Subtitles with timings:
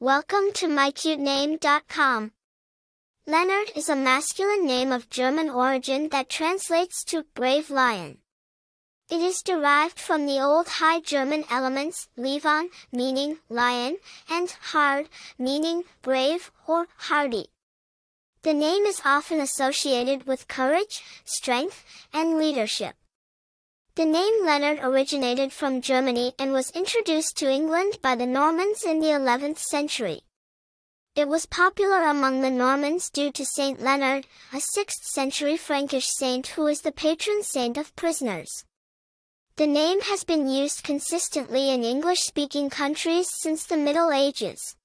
[0.00, 2.30] Welcome to mycutename.com.
[3.26, 8.18] Leonard is a masculine name of German origin that translates to brave lion.
[9.10, 13.96] It is derived from the Old High German elements Levon, meaning lion,
[14.30, 17.46] and hard, meaning brave or hardy.
[18.42, 22.94] The name is often associated with courage, strength, and leadership.
[23.98, 29.00] The name Leonard originated from Germany and was introduced to England by the Normans in
[29.00, 30.20] the 11th century.
[31.16, 36.46] It was popular among the Normans due to Saint Leonard, a 6th century Frankish saint
[36.46, 38.64] who is the patron saint of prisoners.
[39.56, 44.76] The name has been used consistently in English-speaking countries since the Middle Ages.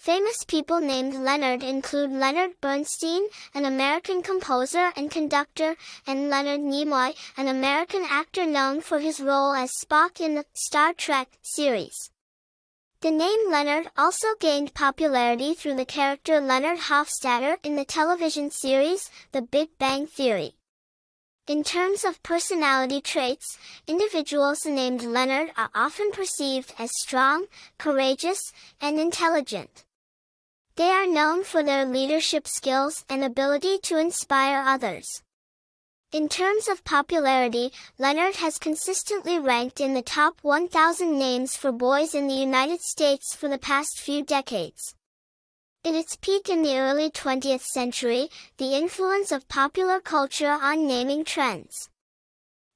[0.00, 5.76] Famous people named Leonard include Leonard Bernstein, an American composer and conductor,
[6.06, 10.94] and Leonard Nimoy, an American actor known for his role as Spock in the Star
[10.94, 12.10] Trek series.
[13.02, 19.10] The name Leonard also gained popularity through the character Leonard Hofstadter in the television series
[19.32, 20.54] The Big Bang Theory.
[21.46, 28.40] In terms of personality traits, individuals named Leonard are often perceived as strong, courageous,
[28.80, 29.84] and intelligent.
[30.76, 35.22] They are known for their leadership skills and ability to inspire others.
[36.12, 42.14] In terms of popularity, Leonard has consistently ranked in the top 1,000 names for boys
[42.14, 44.94] in the United States for the past few decades.
[45.84, 51.24] In its peak in the early 20th century, the influence of popular culture on naming
[51.24, 51.88] trends.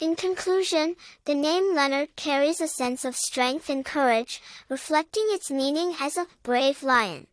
[0.00, 5.94] In conclusion, the name Leonard carries a sense of strength and courage, reflecting its meaning
[6.00, 7.26] as a brave lion.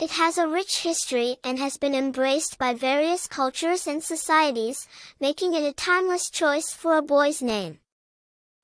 [0.00, 4.88] It has a rich history and has been embraced by various cultures and societies,
[5.20, 7.80] making it a timeless choice for a boy's name.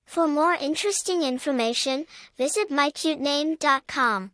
[0.06, 2.06] For more interesting information,
[2.38, 4.30] visit mycutename.com.